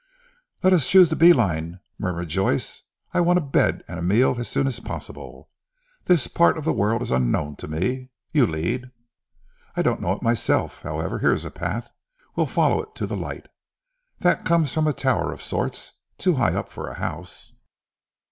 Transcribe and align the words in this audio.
"Let 0.63 0.73
us 0.73 0.89
choose 0.89 1.09
the 1.09 1.15
bee 1.15 1.31
line," 1.31 1.79
murmured 1.99 2.27
Joyce. 2.29 2.81
"I 3.13 3.19
want 3.21 3.37
a 3.37 3.45
bed 3.45 3.83
and 3.87 3.99
a 3.99 4.01
meal 4.01 4.33
as 4.39 4.47
soon 4.47 4.65
as 4.65 4.79
possible. 4.79 5.51
This 6.05 6.25
part 6.27 6.57
of 6.57 6.65
the 6.65 6.73
world 6.73 7.03
is 7.03 7.11
unknown 7.11 7.55
to 7.57 7.67
me. 7.67 8.09
You 8.31 8.47
lead." 8.47 8.89
"I 9.77 9.83
don't 9.83 10.01
know 10.01 10.13
it 10.13 10.23
myself. 10.23 10.81
However 10.81 11.19
here's 11.19 11.45
a 11.45 11.51
path. 11.51 11.91
We'll 12.35 12.47
follow 12.47 12.81
it 12.81 12.95
to 12.95 13.05
the 13.05 13.15
light. 13.15 13.47
That 14.17 14.43
comes 14.43 14.73
from 14.73 14.87
a 14.87 14.93
tower 14.93 15.31
of 15.31 15.43
sorts. 15.43 15.99
Too 16.17 16.33
high 16.33 16.55
up 16.55 16.69
for 16.71 16.87
a 16.87 16.95
house." 16.95 17.53